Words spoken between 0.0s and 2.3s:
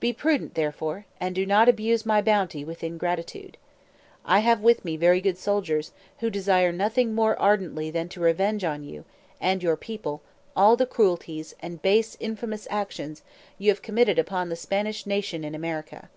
Be prudent, therefore, and do not abuse my